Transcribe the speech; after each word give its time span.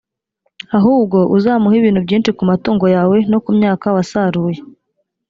ahubwo 0.77 1.17
uzamuhe 1.37 1.75
ibintu 1.79 1.99
byinshi 2.05 2.29
ku 2.37 2.43
matungo 2.49 2.85
yawe 2.95 3.17
no 3.31 3.39
ku 3.43 3.49
myaka 3.57 3.85
wasaruye, 3.95 4.59